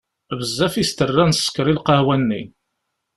Bezzaf 0.37 0.73
i 0.81 0.83
s-terra 0.89 1.23
n 1.25 1.31
sskeṛ 1.33 1.67
i 1.71 1.73
lqahwa-nni. 1.77 2.41